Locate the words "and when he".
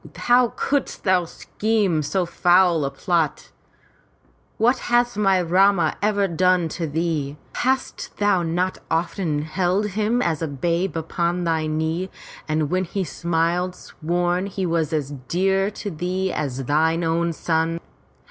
12.47-13.03